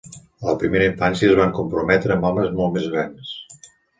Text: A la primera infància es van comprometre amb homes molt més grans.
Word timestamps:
A 0.43 0.45
la 0.45 0.53
primera 0.61 0.87
infància 0.91 1.27
es 1.27 1.35
van 1.41 1.53
comprometre 1.59 2.15
amb 2.15 2.27
homes 2.31 2.51
molt 2.61 2.75
més 2.79 2.91
grans. 2.95 3.37